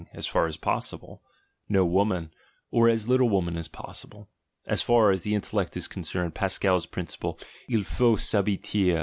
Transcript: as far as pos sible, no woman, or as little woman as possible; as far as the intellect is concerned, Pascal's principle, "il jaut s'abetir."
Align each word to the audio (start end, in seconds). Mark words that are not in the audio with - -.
as 0.13 0.25
far 0.25 0.47
as 0.47 0.57
pos 0.57 0.89
sible, 0.89 1.19
no 1.69 1.85
woman, 1.85 2.31
or 2.71 2.89
as 2.89 3.07
little 3.07 3.29
woman 3.29 3.55
as 3.55 3.67
possible; 3.67 4.27
as 4.65 4.81
far 4.81 5.11
as 5.11 5.21
the 5.21 5.35
intellect 5.35 5.77
is 5.77 5.87
concerned, 5.87 6.33
Pascal's 6.33 6.87
principle, 6.87 7.37
"il 7.69 7.81
jaut 7.83 8.17
s'abetir." 8.19 8.99